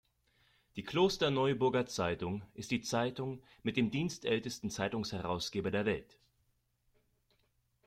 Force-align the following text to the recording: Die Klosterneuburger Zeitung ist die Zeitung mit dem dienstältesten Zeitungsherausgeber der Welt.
Die 0.77 0.83
Klosterneuburger 0.83 1.85
Zeitung 1.85 2.41
ist 2.55 2.71
die 2.71 2.81
Zeitung 2.81 3.43
mit 3.61 3.77
dem 3.77 3.91
dienstältesten 3.91 4.71
Zeitungsherausgeber 4.71 5.69
der 5.69 5.85
Welt. 5.85 6.17